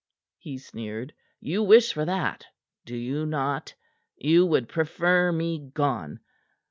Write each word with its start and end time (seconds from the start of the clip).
he 0.39 0.57
sneered. 0.57 1.13
"You 1.39 1.61
wish 1.61 1.93
for 1.93 2.05
that, 2.05 2.47
do 2.85 2.97
you 2.97 3.23
not? 3.23 3.75
You 4.17 4.47
would 4.47 4.67
prefer 4.67 5.31
me 5.31 5.59
gone? 5.59 6.21